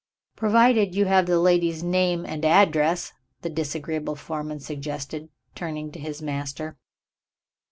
"Provided 0.35 0.95
you 0.95 1.05
have 1.05 1.27
the 1.27 1.39
lady's 1.39 1.83
name 1.83 2.25
and 2.25 2.43
address," 2.43 3.13
the 3.43 3.51
disagreeable 3.51 4.15
foreman 4.15 4.59
suggested, 4.59 5.29
turning 5.53 5.91
to 5.91 5.99
his 5.99 6.23
master. 6.23 6.75